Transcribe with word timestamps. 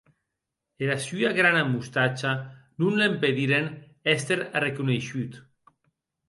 Era 0.85 0.97
sua 1.07 1.31
grana 1.39 1.61
mostacha 1.73 2.31
non 2.81 2.97
l’empediren 2.99 3.69
èster 4.15 4.39
arreconeishut. 4.57 5.31